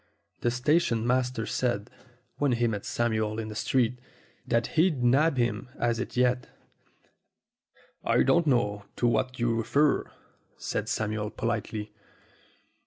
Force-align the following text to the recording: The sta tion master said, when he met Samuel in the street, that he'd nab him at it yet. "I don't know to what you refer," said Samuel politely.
The 0.39 0.49
sta 0.49 0.79
tion 0.79 1.05
master 1.05 1.45
said, 1.45 1.91
when 2.37 2.53
he 2.53 2.65
met 2.65 2.85
Samuel 2.87 3.37
in 3.37 3.49
the 3.49 3.55
street, 3.55 3.99
that 4.47 4.65
he'd 4.73 5.03
nab 5.03 5.37
him 5.37 5.69
at 5.77 5.99
it 5.99 6.17
yet. 6.17 6.49
"I 8.03 8.23
don't 8.23 8.47
know 8.47 8.85
to 8.95 9.05
what 9.05 9.37
you 9.37 9.53
refer," 9.55 10.09
said 10.57 10.89
Samuel 10.89 11.29
politely. 11.29 11.93